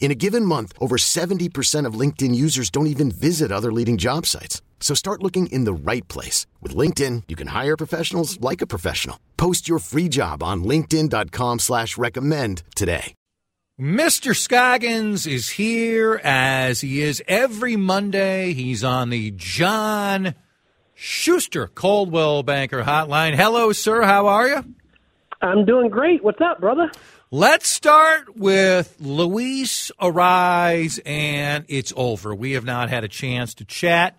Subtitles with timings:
[0.00, 4.24] In a given month, over 70% of LinkedIn users don't even visit other leading job
[4.24, 4.62] sites.
[4.80, 6.46] So start looking in the right place.
[6.62, 9.20] With LinkedIn, you can hire professionals like a professional.
[9.36, 13.14] Post your free job on linkedin.com slash recommend today.
[13.80, 14.34] Mr.
[14.34, 18.52] Scoggins is here as he is every Monday.
[18.52, 20.34] He's on the John
[20.94, 23.36] Schuster Coldwell Banker Hotline.
[23.36, 24.02] Hello, sir.
[24.02, 24.74] How are you?
[25.40, 26.24] I'm doing great.
[26.24, 26.90] What's up, brother?
[27.30, 32.34] Let's start with Luis Arraez, and it's over.
[32.34, 34.16] We have not had a chance to chat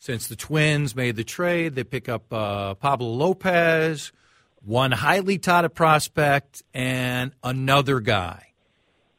[0.00, 1.76] since the Twins made the trade.
[1.76, 4.10] They pick up uh, Pablo Lopez,
[4.60, 8.48] one highly touted prospect, and another guy.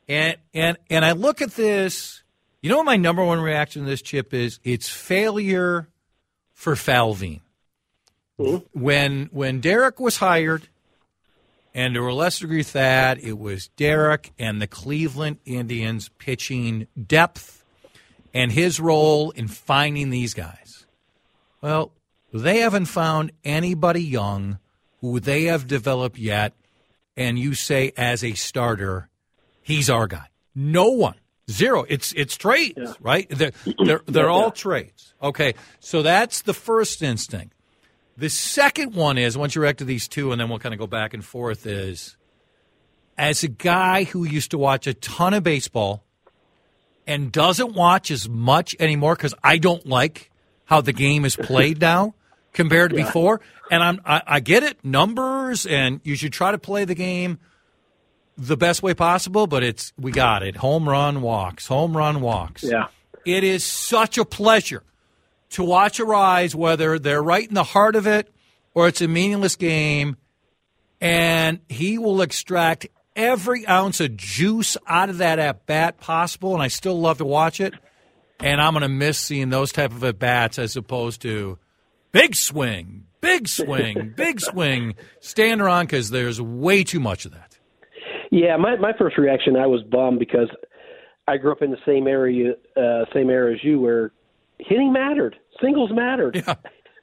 [0.09, 2.23] And and and I look at this.
[2.61, 4.59] You know what my number one reaction to this chip is?
[4.65, 5.87] It's failure
[6.51, 7.39] for Falvine.
[8.37, 8.81] Mm-hmm.
[8.81, 10.67] When when Derek was hired
[11.73, 17.63] and to a lesser degree that, it was Derek and the Cleveland Indians pitching depth
[18.33, 20.85] and his role in finding these guys.
[21.61, 21.91] Well,
[22.33, 24.59] they haven't found anybody young
[25.01, 26.53] who they have developed yet,
[27.15, 29.09] and you say as a starter,
[29.61, 30.27] he's our guy.
[30.55, 31.15] No one.
[31.51, 31.83] Zero.
[31.89, 32.93] It's it's trades, yeah.
[33.01, 33.27] right?
[33.29, 33.51] They're
[33.85, 35.13] they're, they're all trades.
[35.21, 37.53] Okay, so that's the first instinct.
[38.15, 40.79] The second one is once you react to these two, and then we'll kind of
[40.79, 41.65] go back and forth.
[41.65, 42.15] Is
[43.17, 46.03] as a guy who used to watch a ton of baseball
[47.07, 50.31] and doesn't watch as much anymore because I don't like
[50.65, 52.13] how the game is played now
[52.53, 53.05] compared to yeah.
[53.05, 53.41] before.
[53.71, 57.39] And I'm I, I get it, numbers, and you should try to play the game
[58.37, 59.47] the best way possible.
[59.47, 60.57] But it's we got it.
[60.57, 62.63] Home run walks, home run walks.
[62.63, 62.87] Yeah,
[63.25, 64.83] it is such a pleasure
[65.53, 68.29] to watch Arraez, whether they're right in the heart of it
[68.73, 70.17] or it's a meaningless game,
[70.99, 76.63] and he will extract every ounce of juice out of that at bat possible, and
[76.63, 77.73] I still love to watch it.
[78.39, 81.59] And I'm going to miss seeing those type of at bats as opposed to
[82.11, 87.57] big swing, big swing, big swing, stand around because there's way too much of that.
[88.31, 90.49] Yeah, my my first reaction, I was bummed because
[91.27, 94.11] I grew up in the same area, uh, same area as you, where
[94.57, 95.35] hitting mattered.
[95.61, 96.43] Singles mattered.
[96.47, 96.55] Yeah.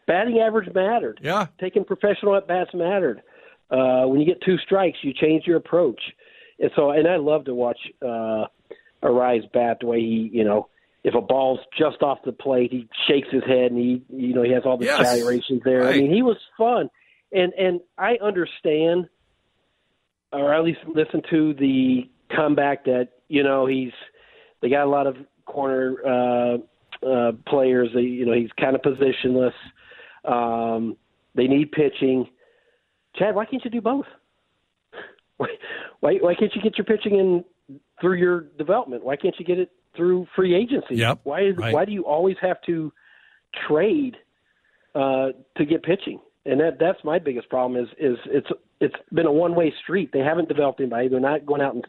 [0.06, 1.20] Batting average mattered.
[1.22, 1.46] Yeah.
[1.60, 3.22] Taking professional at bats mattered.
[3.70, 6.00] Uh, when you get two strikes, you change your approach.
[6.58, 8.46] And so, and I love to watch uh,
[9.02, 10.68] Arraez bat the way he, you know,
[11.02, 14.42] if a ball's just off the plate, he shakes his head and he, you know,
[14.42, 14.98] he has all the yes.
[14.98, 15.82] gyrations there.
[15.82, 15.94] Right.
[15.94, 16.90] I mean, he was fun,
[17.32, 19.08] and and I understand,
[20.32, 23.92] or at least listen to the comeback that you know he's
[24.60, 26.58] they got a lot of corner uh,
[27.06, 27.88] uh, players.
[27.94, 29.52] They, you know, he's kind of positionless.
[30.24, 30.96] Um,
[31.34, 32.28] they need pitching.
[33.16, 34.06] Chad, why can't you do both?
[35.36, 35.48] Why,
[36.00, 37.44] why, why can't you get your pitching in
[38.00, 39.04] through your development?
[39.04, 40.96] Why can't you get it through free agency?
[40.96, 41.72] Yep, why is right.
[41.72, 42.92] why do you always have to
[43.66, 44.16] trade
[44.94, 46.20] uh, to get pitching?
[46.44, 48.48] And that that's my biggest problem is is it's
[48.80, 50.10] it's been a one way street.
[50.12, 51.08] They haven't developed anybody.
[51.08, 51.86] They're not going out and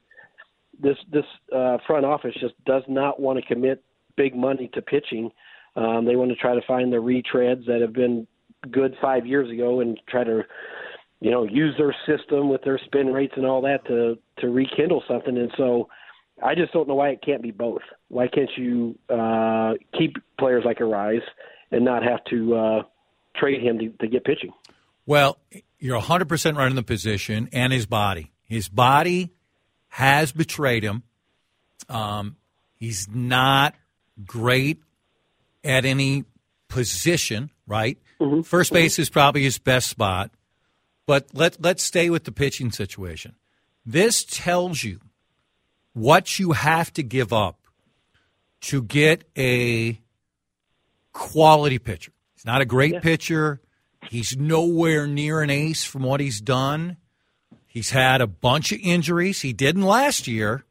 [0.81, 3.83] this this uh, front office just does not want to commit
[4.15, 5.31] big money to pitching.
[5.75, 8.27] Um, they want to try to find the retreads that have been
[8.69, 10.41] good five years ago and try to,
[11.19, 15.03] you know, use their system with their spin rates and all that to to rekindle
[15.07, 15.37] something.
[15.37, 15.87] And so,
[16.43, 17.81] I just don't know why it can't be both.
[18.07, 21.21] Why can't you uh, keep players like Arraez
[21.71, 22.81] and not have to uh,
[23.35, 24.51] trade him to, to get pitching?
[25.05, 25.37] Well,
[25.79, 28.31] you're 100% right in the position and his body.
[28.43, 29.33] His body
[29.89, 31.03] has betrayed him.
[31.89, 32.37] Um,
[32.75, 33.75] he's not
[34.25, 34.79] great
[35.63, 36.25] at any
[36.67, 37.97] position, right?
[38.19, 38.41] Mm-hmm.
[38.41, 40.31] First base is probably his best spot.
[41.05, 43.35] But let let's stay with the pitching situation.
[43.85, 44.99] This tells you
[45.93, 47.59] what you have to give up
[48.61, 49.99] to get a
[51.13, 52.11] quality pitcher.
[52.33, 52.99] He's not a great yeah.
[52.99, 53.61] pitcher.
[54.09, 56.97] He's nowhere near an ace from what he's done.
[57.67, 59.41] He's had a bunch of injuries.
[59.41, 60.65] He didn't last year,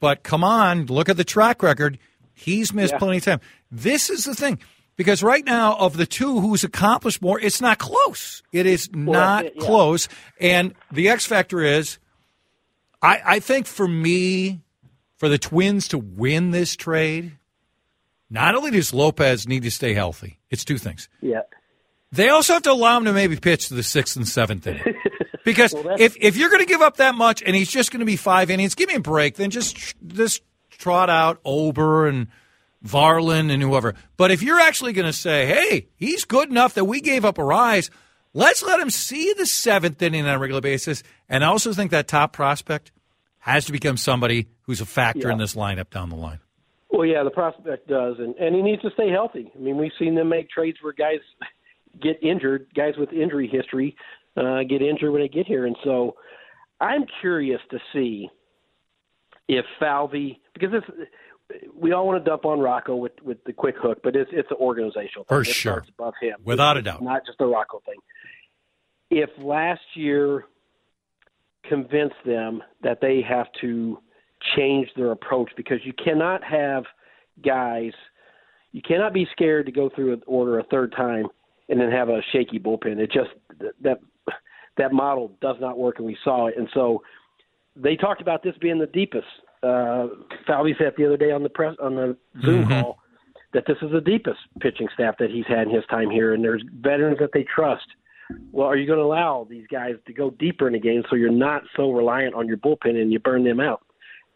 [0.00, 1.98] but come on, look at the track record.
[2.38, 2.98] He's missed Yeah.
[2.98, 3.40] plenty of time.
[3.70, 4.58] This is the thing.
[4.96, 8.42] Because right now, of the two who's accomplished more, it's not close.
[8.52, 9.64] It is not it- yeah.
[9.66, 10.08] close.
[10.40, 11.98] And the X factor is,
[13.00, 14.60] I, I think for me,
[15.16, 17.32] for the Twins to win this trade,
[18.30, 21.08] not only does Lopez need to stay healthy, it's two things.
[21.20, 21.42] Yeah.
[22.10, 24.94] They also have to allow him to maybe pitch to the sixth and seventh inning.
[25.44, 28.00] Because that's- if, if you're going to give up that much and he's just going
[28.00, 29.36] to be five innings, give me a break.
[29.36, 30.42] Then just just
[30.78, 32.28] trot out Ober and
[32.84, 33.94] Varland and whoever.
[34.16, 37.36] But if you're actually going to say, hey, he's good enough that we gave up
[37.36, 37.90] Arraez,
[38.32, 41.02] let's let him see the seventh inning on a regular basis.
[41.28, 42.92] And I also think that top prospect
[43.40, 46.40] has to become somebody who's a factor in this lineup down the line.
[46.90, 49.52] Well, yeah, the prospect does, and and he needs to stay healthy.
[49.54, 51.20] I mean, we've seen them make trades where guys
[52.02, 53.94] get injured, guys with injury history
[54.36, 56.16] uh, get injured when they get here, and so
[56.80, 58.30] I'm curious to see
[59.48, 60.86] if Falvey because it's
[61.74, 64.50] we all want to dump on Rocco with with the quick hook, but it's it's
[64.50, 65.36] an organizational thing.
[65.36, 65.84] For It sure.
[65.98, 67.02] above him, Without a doubt.
[67.02, 67.98] not just a Rocco thing.
[69.10, 70.44] If last year
[71.68, 73.98] convinced them that they have to
[74.56, 76.84] change their approach because you cannot have
[77.44, 77.92] guys
[78.72, 81.26] you cannot be scared to go through an order a third time
[81.68, 82.98] and then have a shaky bullpen.
[82.98, 83.30] It just
[83.80, 84.00] that
[84.76, 86.54] that model does not work, and we saw it.
[86.56, 87.02] And so
[87.82, 89.26] they talked about this being the deepest.
[89.62, 90.08] Uh,
[90.46, 92.98] Falvey said the other day on the press on the Zoom call
[93.52, 96.44] that this is the deepest pitching staff that he's had in his time here, and
[96.44, 97.86] there's veterans that they trust.
[98.52, 101.16] Well, are you going to allow these guys to go deeper in the game so
[101.16, 103.80] you're not so reliant on your bullpen and you burn them out?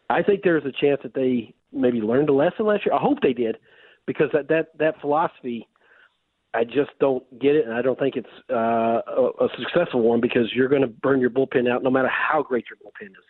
[0.09, 2.95] I think there's a chance that they maybe learned a lesson last year.
[2.95, 3.59] I hope they did,
[4.07, 5.69] because that that that philosophy,
[6.55, 10.21] I just don't get it, and I don't think it's uh, a, a successful one
[10.21, 13.25] because you're going to burn your bullpen out no matter how great your bullpen is.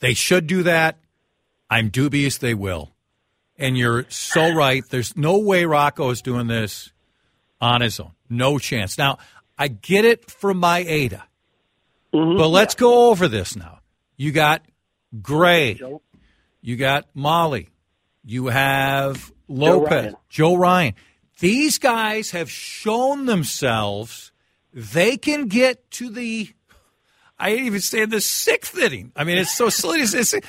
[0.00, 0.98] They should do that.
[1.68, 2.92] I'm dubious they will.
[3.58, 4.82] And you're so right.
[4.88, 6.92] There's no way Rocco is doing this
[7.60, 8.12] on his own.
[8.28, 8.98] No chance.
[8.98, 9.18] Now,
[9.58, 11.24] I get it from my Ada.
[12.12, 13.80] But let's go over this now.
[14.16, 14.62] You got
[15.20, 15.78] Gray.
[16.62, 17.66] You got Mahle.
[18.24, 19.90] You have Lopez.
[19.90, 20.16] Ryan.
[20.28, 20.94] Joe Ryan.
[21.40, 24.32] These guys have shown themselves
[24.72, 26.50] they can get to the
[27.38, 29.12] I ain't even say the sixth inning.
[29.14, 30.40] I mean, it's so silly to say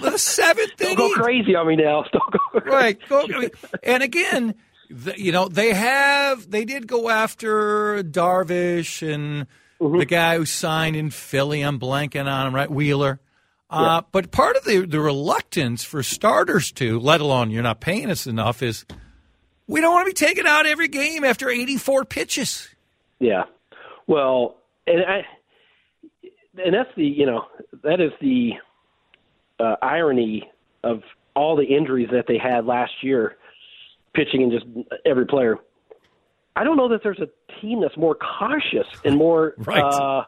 [0.00, 1.12] the seventh Don't inning.
[1.16, 2.04] go crazy on me now.
[2.12, 2.68] Don't go crazy.
[2.70, 2.98] Right.
[3.08, 3.50] Go, I mean,
[3.82, 4.54] and again,
[4.88, 9.46] the, you know, they have, they did go after Darvish and
[9.78, 9.98] Mm-hmm.
[9.98, 11.60] the guy who signed in Philly.
[11.60, 12.70] I'm blanking on him, right?
[12.70, 13.20] Wheeler.
[13.68, 18.10] Uh, But part of the, the reluctance for starters to, let alone you're not paying
[18.10, 18.86] us enough, is
[19.66, 22.68] we don't want to be taken out every game after 84 pitches.
[23.18, 23.44] Yeah.
[24.06, 25.26] Well, and I,
[26.64, 27.46] and that's the you know
[27.82, 28.52] that is the
[29.58, 30.50] uh, irony
[30.84, 31.02] of
[31.34, 33.36] all the injuries that they had last year,
[34.14, 34.64] pitching and just
[35.04, 35.56] every player.
[36.54, 37.28] I don't know that there's a
[37.60, 39.82] team that's more cautious and more Right.
[39.82, 40.24] uh,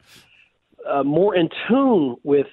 [0.87, 2.47] uh, more in tune with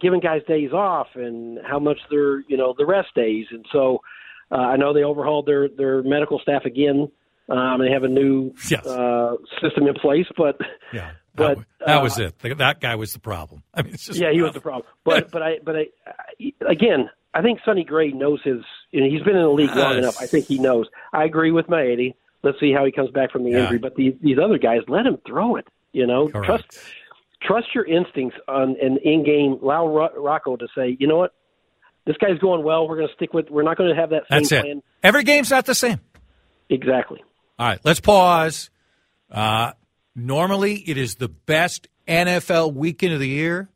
[0.00, 3.46] giving guys days off and how much they're you know the rest days.
[3.50, 4.00] And so
[4.50, 7.10] uh, I know they overhauled their their medical staff again.
[7.48, 8.84] Um, they have a new Yes.
[8.86, 10.58] uh, system in place, but
[10.92, 11.12] Yeah.
[11.34, 12.38] But, that, that uh, was it.
[12.58, 13.62] That guy was the problem.
[13.74, 14.86] I mean, it's just yeah, he was the problem.
[15.04, 15.86] But but I but I,
[16.40, 18.58] I again, I think Sonny Gray knows his.
[18.90, 20.16] You know, he's been in the league long enough.
[20.20, 20.86] I think he knows.
[21.12, 22.14] I agree with my eighty.
[22.42, 23.64] Let's see how he comes back from the Yeah.
[23.64, 23.78] injury.
[23.78, 25.66] But these these other guys, let him throw it.
[25.92, 26.46] You know, Correct.
[26.46, 26.78] trust
[27.42, 29.58] trust your instincts on an in game.
[29.62, 31.34] Allow Ro- Rocco to say, you know what,
[32.06, 32.88] this guy's going well.
[32.88, 33.50] We're going to stick with.
[33.50, 34.62] We're not going to have that same That's it.
[34.62, 34.82] plan.
[35.02, 36.00] Every game's not the same.
[36.70, 37.22] Exactly.
[37.58, 38.70] All right, let's pause.
[39.30, 39.72] Uh,
[40.14, 43.68] normally, it is the best NFL weekend of the year.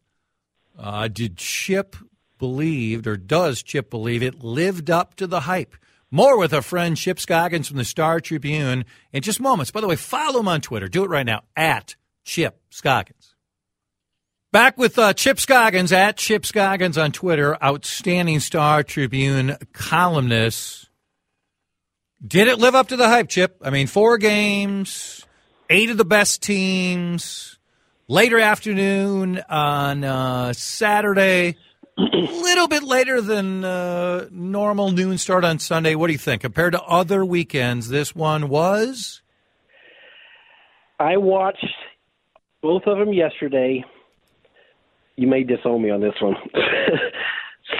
[0.78, 1.96] Uh, did Chip
[2.38, 5.76] believed, or does Chip believe it lived up to the hype?
[6.10, 9.70] More with our friend Chip Scoggins from the Star Tribune in just moments.
[9.70, 10.88] By the way, follow him on Twitter.
[10.88, 11.94] Do it right now at
[12.24, 13.29] Chip Scoggins.
[14.52, 20.88] Back with uh, Chip Scoggins at Chip Scoggins on Twitter, outstanding Star Tribune columnist.
[22.26, 23.58] Did it live up to the hype, Chip?
[23.62, 25.24] I mean, four games,
[25.70, 27.60] eight of the best teams,
[28.08, 31.54] later afternoon on uh, Saturday,
[31.96, 35.94] a little bit later than uh, normal noon start on Sunday.
[35.94, 36.42] What do you think?
[36.42, 39.22] Compared to other weekends, this one was.
[40.98, 41.64] I watched
[42.60, 43.84] both of them yesterday.
[45.16, 46.36] You may disown me on this one.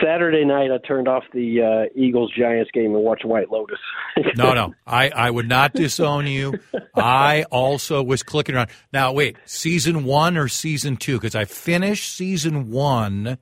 [0.03, 3.79] Saturday night, I turned off the uh, Eagles Giants game and watched White Lotus.
[4.37, 6.59] no, no, I, I would not disown you.
[6.95, 8.71] I also was clicking around.
[8.93, 11.17] Now, wait, season one or season two?
[11.17, 13.39] Because I finished season one.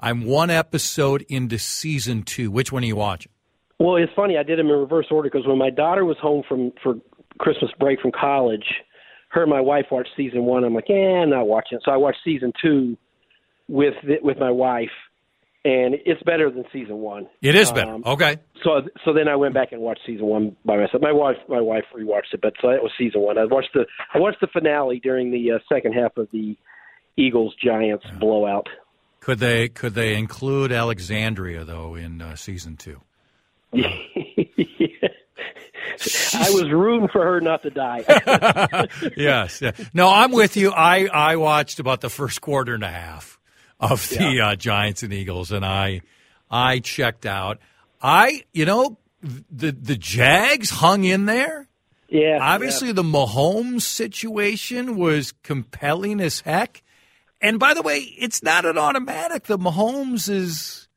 [0.00, 2.50] I'm one episode into season two.
[2.50, 3.32] Which one are you watching?
[3.78, 4.36] Well, it's funny.
[4.36, 6.94] I did them in reverse order because when my daughter was home from for
[7.38, 8.64] Christmas break from college,
[9.30, 10.64] her and my wife watched season one.
[10.64, 11.82] I'm like, yeah, I'm not watching it.
[11.84, 12.96] So I watched season two
[13.68, 14.90] with with my wife
[15.64, 17.28] and it's better than season one.
[17.42, 17.92] It is better.
[17.92, 18.38] Um, okay.
[18.62, 21.02] So so then I went back and watched season one by myself.
[21.02, 23.38] My wife my wife rewatched it, but so that was season one.
[23.38, 23.84] I watched the
[24.14, 26.56] I watched the finale during the uh, second half of the
[27.16, 28.18] Eagles Giants yeah.
[28.18, 28.68] blowout.
[29.20, 33.00] Could they could they include Alexandria though in uh, season two?
[33.72, 33.88] yeah.
[36.34, 38.04] I was rooting for her not to die.
[39.16, 39.60] yes.
[39.60, 39.72] Yeah.
[39.92, 40.70] No, I'm with you.
[40.70, 43.37] I I watched about the first quarter and a half
[43.80, 44.48] of the yeah.
[44.48, 46.02] uh, Giants and Eagles, and I
[46.50, 47.58] I checked out.
[48.02, 51.68] I you know the the Jags hung in there.
[52.08, 52.38] Yeah.
[52.40, 52.94] Obviously, yeah.
[52.94, 56.82] the Mahomes situation was compelling as heck.
[57.40, 59.44] And by the way, it's not an automatic.
[59.44, 60.88] The Mahomes is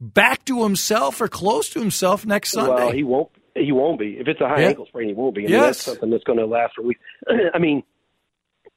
[0.00, 2.74] back to himself or close to himself next Sunday.
[2.74, 3.30] Well, he won't.
[3.54, 4.18] He won't be.
[4.18, 4.68] If it's a high yeah.
[4.68, 5.42] ankle sprain, he won't be.
[5.42, 5.64] I mean, yes.
[5.64, 7.00] that's something that's going to last for weeks.
[7.54, 7.82] I mean,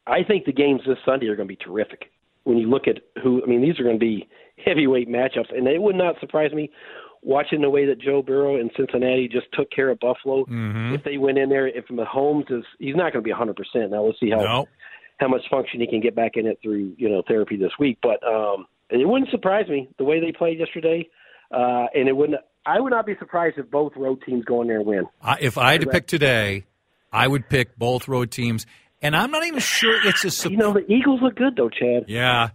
[0.07, 2.11] I think the games this Sunday are going to be terrific
[2.43, 4.27] when you look at who, I mean, these are going to be
[4.63, 6.69] heavyweight matchups, and it would not surprise me
[7.23, 10.45] watching the way that Joe Burrow in Cincinnati just took care of Buffalo.
[10.45, 10.95] Mm-hmm.
[10.95, 13.55] If they went in there, if Mahomes is, he's not going to be 100.
[13.55, 14.67] percent Now let's see how no.
[15.17, 17.97] how much function he can get back in it through you know therapy this week.
[18.01, 21.09] But um, it wouldn't surprise me the way they played yesterday,
[21.51, 22.39] uh, and it wouldn't.
[22.65, 25.05] I would not be surprised if both road teams go in there and win.
[25.21, 26.65] I, if I had to pick today,
[27.11, 28.65] I would pick both road teams.
[29.03, 30.31] And I'm not even sure it's a.
[30.31, 32.05] Sup- you know, the Eagles look good though, Chad.
[32.07, 32.49] Yeah,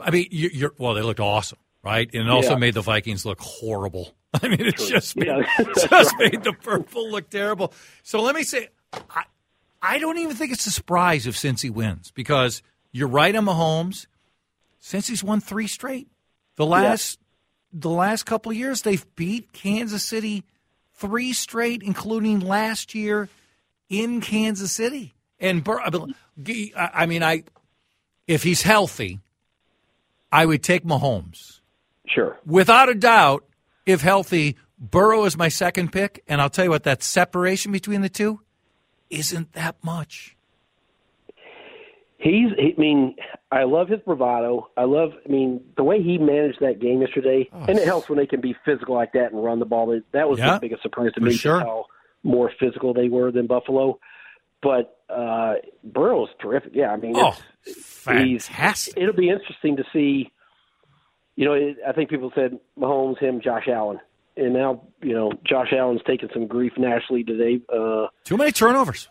[0.00, 2.08] I mean, you're, well, they looked awesome, right?
[2.12, 2.56] And it also yeah.
[2.56, 4.14] made the Vikings look horrible.
[4.42, 5.42] I mean, it just made, yeah,
[5.74, 6.32] just right.
[6.32, 7.74] made the purple look terrible.
[8.02, 9.24] So let me say, I,
[9.82, 14.06] I don't even think it's a surprise if Cincy wins because you're right on Mahomes.
[14.82, 16.08] Cincy's won three straight.
[16.56, 17.18] The last
[17.72, 17.80] yeah.
[17.80, 20.44] the last couple of years, they've beat Kansas City
[20.94, 23.28] three straight, including last year
[23.90, 25.14] in Kansas City.
[25.40, 25.66] And
[26.76, 27.44] I mean, I
[28.26, 29.20] if he's healthy,
[30.30, 31.60] I would take Mahomes.
[32.06, 33.44] Sure, without a doubt.
[33.86, 38.02] If healthy, Burrow is my second pick, and I'll tell you what, that separation between
[38.02, 38.40] the two
[39.08, 40.36] isn't that much.
[42.18, 43.16] He's, I mean,
[43.50, 44.68] I love his bravado.
[44.76, 48.10] I love, I mean, the way he managed that game yesterday, oh, and it helps
[48.10, 49.98] when they can be physical like that and run the ball.
[50.12, 51.60] That was yeah, the biggest surprise to me, sure.
[51.60, 51.86] how
[52.22, 53.98] more physical they were than Buffalo.
[54.62, 56.72] But uh, Burrow's terrific.
[56.74, 57.36] Yeah, I mean, oh,
[57.76, 58.94] fantastic.
[58.96, 60.30] It'll be interesting to see.
[61.36, 64.00] You know, it, I think people said Mahomes, him, Josh Allen,
[64.36, 67.60] and now you know Josh Allen's taking some grief nationally today.
[67.72, 69.08] Uh, Too many turnovers.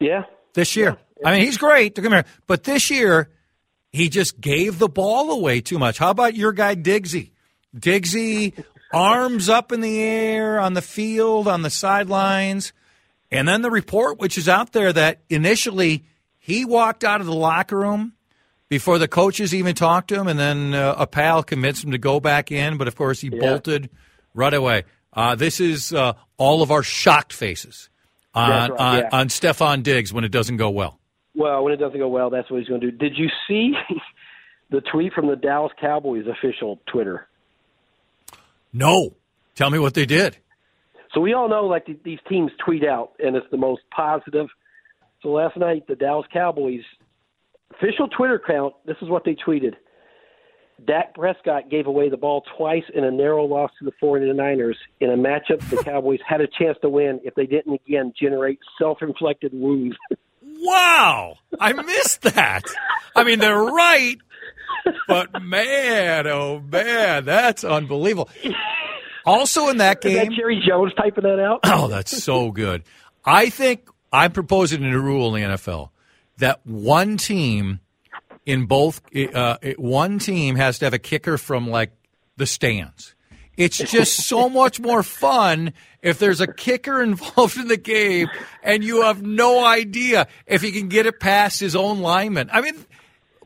[0.00, 0.96] Yeah, this year.
[1.20, 1.28] Yeah.
[1.28, 1.94] I mean, he's great.
[1.94, 3.30] Come here, but this year
[3.92, 5.98] he just gave the ball away too much.
[5.98, 7.30] How about your guy Diggsy?
[7.76, 8.52] Diggsy,
[8.92, 12.72] arms up in the air on the field, on the sidelines
[13.30, 16.04] and then the report, which is out there, that initially
[16.38, 18.12] he walked out of the locker room
[18.68, 21.98] before the coaches even talked to him, and then uh, a pal convinced him to
[21.98, 22.76] go back in.
[22.76, 23.40] But of course, he yeah.
[23.40, 23.90] bolted
[24.34, 24.84] right away.
[25.12, 27.88] Uh, this is uh, all of our shocked faces
[28.34, 29.08] on right, on, yeah.
[29.12, 30.98] on Stefon Diggs when it doesn't go well.
[31.36, 32.96] Well, when it doesn't go well, that's what he's going to do.
[32.96, 33.74] Did you see
[34.70, 37.26] the tweet from the Dallas Cowboys official Twitter?
[38.72, 39.14] No.
[39.54, 40.36] Tell me what they did.
[41.14, 44.48] So we all know like these teams tweet out, and it's the most positive.
[45.22, 46.82] So last night, the Dallas Cowboys
[47.70, 48.74] official Twitter account.
[48.84, 49.74] This is what they tweeted.
[50.86, 55.10] Dak Prescott gave away the ball twice in a narrow loss to the 49ers in
[55.10, 59.52] a matchup the Cowboys had a chance to win if they didn't again generate self-inflicted
[59.54, 59.96] wounds.
[60.58, 62.64] wow, I missed that.
[63.14, 64.16] I mean, they're right,
[65.06, 68.28] but man, oh man, that's unbelievable.
[69.26, 71.60] Also in that game, that Jerry Jones typing that out.
[71.64, 72.82] Oh, that's so good.
[73.24, 75.90] I think I'm proposing a new rule in the NFL
[76.38, 77.80] that one team
[78.44, 79.00] in both
[79.34, 81.92] uh, one team has to have a kicker from like
[82.36, 83.14] the stands.
[83.56, 88.28] It's just so much more fun if there's a kicker involved in the game
[88.62, 92.50] and you have no idea if he can get it past his own lineman.
[92.52, 92.74] I mean,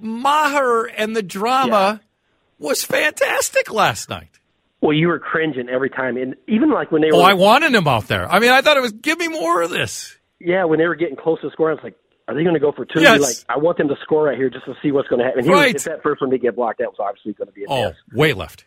[0.00, 2.66] Maher and the drama yeah.
[2.66, 4.40] was fantastic last night.
[4.80, 7.18] Well, you were cringing every time, and even like when they were.
[7.18, 8.30] Oh, I wanted him out there.
[8.30, 10.16] I mean, I thought it was give me more of this.
[10.38, 11.96] Yeah, when they were getting close to score, I was like,
[12.28, 13.00] "Are they going to go for two?
[13.00, 13.20] Yes.
[13.20, 15.44] Like, I want them to score right here just to see what's going to happen.
[15.44, 15.74] He right.
[15.74, 17.66] Was, if that first one did get blocked, that was obviously going to be a
[17.68, 18.66] oh, way left.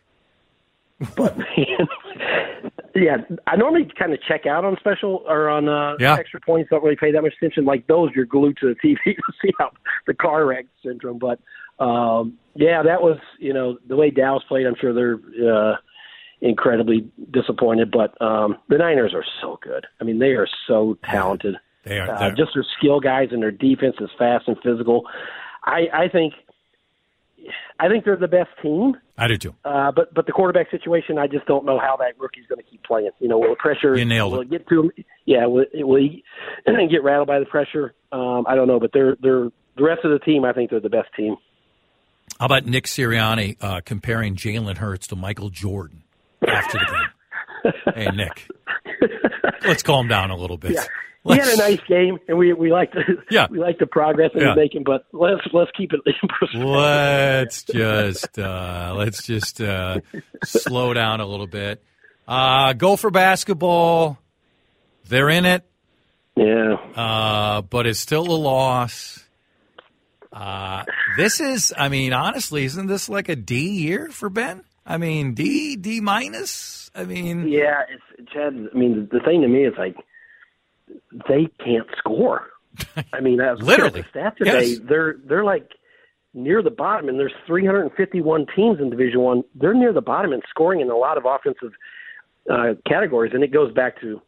[1.16, 1.36] but
[2.96, 6.16] yeah, I normally kind of check out on special or on uh, Yeah.
[6.16, 6.70] extra points.
[6.70, 7.66] Don't really pay that much attention.
[7.66, 9.72] Like those, you're glued to the TV to see how
[10.08, 11.20] the car wreck syndrome.
[11.20, 11.40] But
[11.84, 14.68] um, yeah, that was you know the way Dallas played.
[14.68, 15.20] I'm sure they're
[15.54, 15.78] uh,
[16.42, 17.92] incredibly disappointed.
[17.92, 19.86] But um, the Niners are so good.
[20.00, 21.56] I mean, they are so talented.
[21.84, 22.10] They are.
[22.12, 25.08] Uh, just their skill guys and their defense is fast and physical.
[25.66, 26.34] I, I think.
[27.80, 28.94] I think they're the best team.
[29.18, 29.56] I do too.
[29.66, 32.70] Uh, but but the quarterback situation, I just don't know how that rookie's going to
[32.70, 33.10] keep playing.
[33.20, 33.98] You know, will the pressure?
[33.98, 34.52] You nailed will it.
[34.52, 34.92] get to him?
[35.26, 36.24] Yeah, will, will he
[36.92, 37.96] get rattled by the pressure?
[38.12, 40.46] Um, I don't know, but they're they're the rest of the team.
[40.46, 41.36] I think they're the best team.
[42.40, 46.04] How about Nick Sirianni uh, comparing Jalen Hurts to Michael Jordan
[46.48, 47.94] after the game?
[47.96, 48.48] hey, Nick,
[49.66, 50.72] let's calm down a little bit.
[50.74, 50.86] Yeah.
[51.24, 53.46] He had a nice game, and we we like the Yeah.
[53.52, 54.48] we like the progress that Yeah.
[54.50, 54.84] he's making.
[54.84, 56.62] But let's let's keep it in perspective.
[56.68, 60.00] Let's just uh, let's just uh,
[60.44, 61.84] slow down a little bit.
[62.28, 64.18] Uh, go for basketball.
[65.10, 65.64] They're in it,
[66.36, 69.24] Yeah, uh, but it's still a loss.
[70.34, 70.86] Uh,
[71.18, 74.64] this is, I mean, honestly, isn't this like a D year for Ben?
[74.86, 76.90] I mean, D, D minus.
[76.96, 77.82] I mean, yeah.
[78.18, 78.54] It's Chad.
[78.74, 79.96] I mean, the thing to me is like
[81.28, 82.48] they can't score.
[83.14, 84.02] I mean, I was Literally.
[84.02, 84.66] the stats today.
[84.66, 84.80] Yes.
[84.88, 85.70] They're they're like
[86.34, 89.44] near the bottom, and there's 351 teams in Division One.
[89.56, 91.74] They're near the bottom in scoring in a lot of offensive
[92.50, 94.22] uh, categories, and it goes back to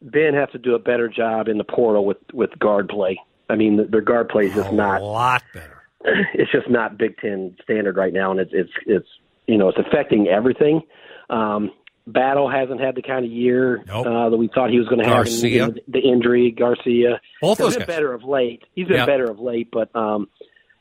[0.00, 3.18] Ben has to do a better job in the portal with with guard play.
[3.50, 5.02] I mean, their guard play is just a not.
[5.02, 5.74] lot better.
[6.34, 9.08] It's just not Big Ten standard right now, and it's it's it's
[9.48, 10.82] you know it's affecting everything.
[11.30, 11.72] Um,
[12.06, 14.06] Battle hasn't had the kind of year Nope.
[14.06, 15.26] uh, that we thought he was going to have.
[15.26, 15.64] Garcia.
[15.64, 17.20] And The injury, Garcia.
[17.42, 17.96] Both He's those been guys.
[17.96, 18.62] better of late.
[18.74, 19.04] He's been Yeah.
[19.06, 20.28] better of late, but um,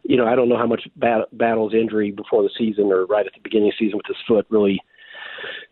[0.04, 3.26] you know, I don't know how much bat- Battle's injury before the season or right
[3.26, 4.80] at the beginning of the season with his foot really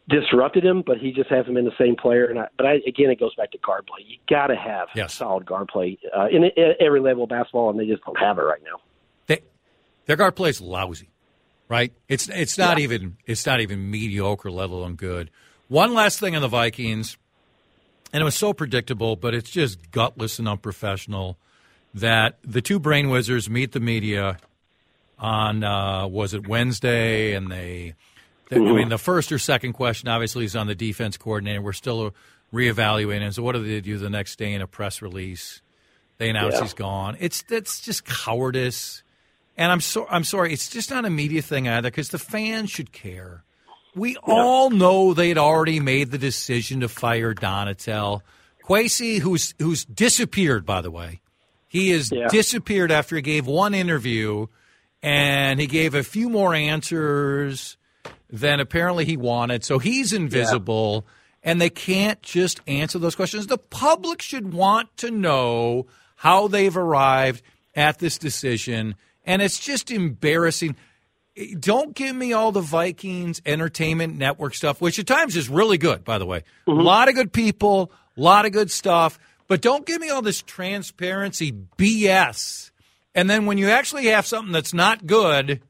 [0.09, 0.83] disrupted him.
[0.85, 2.25] But he just hasn't been the same player.
[2.25, 4.03] And I, but I, again, it goes back to guard play.
[4.05, 5.13] You got to have Yes.
[5.13, 8.37] solid guard play uh, in, in every level of basketball, and they just don't have
[8.37, 8.79] it right now.
[9.27, 9.39] They,
[10.05, 11.09] their guard play is lousy,
[11.69, 11.93] right?
[12.07, 15.29] It's it's not even it's not even mediocre, let alone good.
[15.67, 17.17] One last thing on the Vikings,
[18.13, 21.37] and it was so predictable, but it's just gutless and unprofessional
[21.93, 24.37] that the two brain wizards meet the media
[25.17, 27.93] on uh, was it Wednesday, and they.
[28.49, 31.61] they- I mean, the first or second question obviously is on the defense coordinator.
[31.61, 32.13] We're still
[32.53, 33.33] reevaluating.
[33.33, 35.61] So, what do they do the next day in a press release?
[36.17, 36.61] They announce Yeah.
[36.61, 37.17] he's gone.
[37.19, 39.01] It's that's just cowardice.
[39.57, 40.51] And I'm so I'm sorry.
[40.53, 43.43] It's just not a media thing either because the fans should care.
[43.95, 48.21] We all know they'd already made the decision to fire Donatell.
[48.67, 51.21] Kwesi, who's who's disappeared, by the way,
[51.67, 52.27] he has Yeah.
[52.27, 54.47] disappeared after he gave one interview,
[55.01, 57.77] and he gave a few more answers
[58.29, 59.63] than apparently he wanted.
[59.63, 61.05] So he's invisible,
[61.43, 63.47] and they can't just answer those questions.
[63.47, 65.85] The public should want to know
[66.17, 67.43] how they've arrived
[67.75, 70.75] at this decision, and it's just embarrassing.
[71.59, 76.05] Don't give me all the Vikings Entertainment Network stuff, which at times is really good,
[76.05, 76.43] by the way.
[76.67, 80.21] A lot of good people, a lot of good stuff, but don't give me all
[80.21, 82.71] this transparency BS.
[83.13, 85.61] And then when you actually have something that's not good,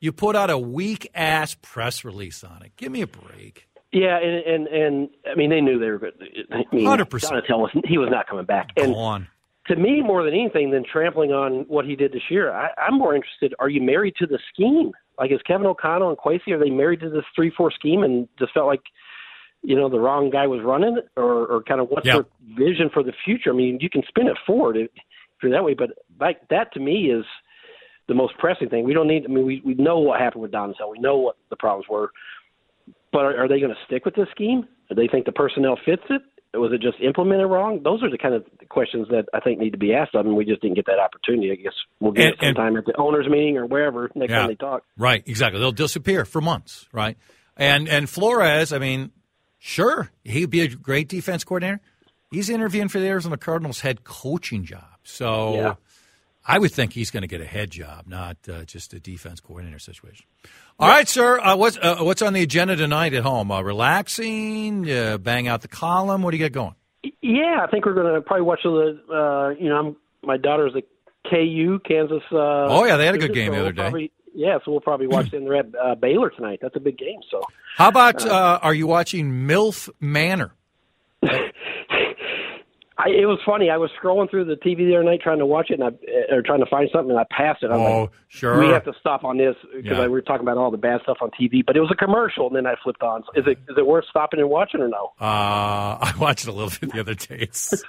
[0.00, 2.72] you put out a weak ass press release on it.
[2.76, 3.68] Give me a break.
[3.92, 6.14] Yeah, and and, and I mean they knew they were good.
[6.50, 7.06] I mean, 100%.
[7.06, 8.70] Donatell was he was not coming back.
[8.76, 9.28] And Go on.
[9.68, 12.98] To me, more than anything, than trampling on what he did this year, I, I'm
[12.98, 13.54] more interested.
[13.58, 14.92] Are you married to the scheme?
[15.18, 18.52] Like, is Kevin O'Connell and Kwesi are they married to this three-four scheme and just
[18.52, 18.82] felt like,
[19.62, 22.18] you know, the wrong guy was running it, or, or kind of what's Yeah.
[22.18, 23.50] their vision for the future?
[23.50, 26.70] I mean, you can spin it forward if, if you're that way, but like that
[26.74, 27.24] to me is
[28.06, 28.84] the most pressing thing.
[28.84, 29.24] We don't need.
[29.24, 30.90] I mean, we we know what happened with Donzel.
[30.90, 32.10] We know what the problems were,
[33.12, 34.68] but are, are they going to stick with this scheme?
[34.90, 36.20] Do they think the personnel fits it?
[36.54, 37.80] Was it just implemented wrong?
[37.82, 40.36] Those are the kind of questions that I think need to be asked of, them.
[40.36, 41.50] we just didn't get that opportunity.
[41.50, 44.48] I guess we'll get And- it sometime at the owners' meeting or wherever next time
[44.48, 44.84] they talk.
[44.96, 45.58] Right, exactly.
[45.60, 47.16] They'll disappear for months, right?
[47.56, 49.10] And and Flores, I mean,
[49.58, 51.80] sure, he'd be a great defense coordinator.
[52.30, 54.84] He's interviewing for the Arizona Cardinals head coaching job.
[55.04, 55.74] So Yeah.
[56.46, 59.40] I would think he's going to get a head job, not uh, just a defense
[59.40, 60.26] coordinator situation.
[60.78, 61.38] All right, sir.
[61.40, 63.50] Uh, what's uh, what's on the agenda tonight at home?
[63.50, 66.22] Uh, relaxing, uh, bang out the column.
[66.22, 66.74] What do you got going?
[67.22, 69.00] Yeah, I think we're going to probably watch the.
[69.10, 70.84] Uh, you know, I'm, my daughter's at
[71.30, 72.22] KU, Kansas.
[72.30, 73.82] Uh, Oh, yeah, they had a good game the other day.
[73.82, 75.44] Probably, yeah, so we'll probably watch them.
[75.44, 76.58] They're at uh, Baylor tonight.
[76.60, 77.20] That's a big game.
[77.30, 77.40] So
[77.76, 80.52] How about uh, are you watching MILF Manor?
[82.96, 83.70] I, it was funny.
[83.70, 86.32] I was scrolling through the TV the other night trying to watch it, and I
[86.32, 87.72] or trying to find something, and I passed it.
[87.72, 88.56] I'm Oh, like, sure.
[88.60, 90.02] We have to stop on this because Yeah.
[90.02, 91.66] we were talking about all the bad stuff on TV.
[91.66, 93.24] But it was a commercial, and then I flipped on.
[93.34, 95.10] Is it is it worth stopping and watching or no?
[95.20, 95.24] Uh,
[96.00, 97.38] I watched a little bit the other day.
[97.40, 97.82] It's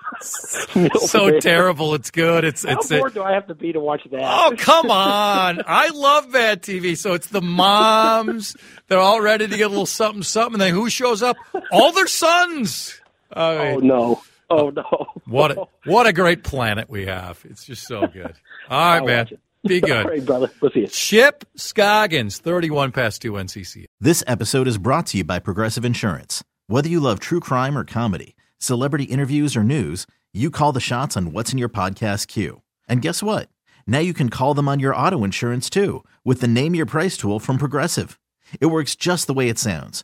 [0.76, 1.94] No, so terrible.
[1.94, 2.44] It's good.
[2.44, 4.22] It's How it's bored do I have to be to watch that?
[4.24, 5.62] Oh, come on.
[5.68, 6.98] I love bad TV.
[6.98, 8.56] So it's the moms.
[8.88, 10.56] They're all ready to get a little something, something.
[10.56, 11.38] And then who shows up?
[11.72, 13.00] All their sons.
[13.36, 14.22] Oh no!
[14.50, 15.08] Oh uh, no!
[15.26, 17.44] what, a, what a great planet we have.
[17.50, 18.34] It's just so good.
[18.70, 19.28] All right, man.
[19.68, 20.06] Be good.
[20.06, 20.52] right, brother.
[20.62, 20.88] We'll see you.
[20.88, 23.86] Chip Scoggins, 31 past 2 NCC.
[24.00, 26.44] This episode is brought to you by Progressive Insurance.
[26.68, 31.18] Whether you love true crime or comedy, celebrity interviews or news, you call the shots
[31.18, 32.62] on what's in your podcast queue.
[32.88, 33.50] And guess what?
[33.88, 37.18] Now you can call them on your auto insurance too with the Name Your Price
[37.18, 38.20] tool from Progressive.
[38.60, 40.04] It works just the way it sounds.